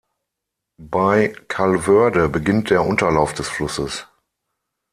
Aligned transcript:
Bei 0.81 1.27
Calvörde 1.47 2.27
beginnt 2.27 2.71
der 2.71 2.83
Unterlauf 2.83 3.33
des 3.33 3.47
Flusses. 3.49 4.07